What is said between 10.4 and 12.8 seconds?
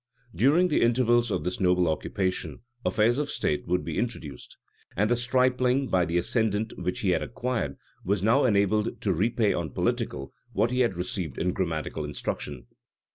what he had received in grammatical instruction.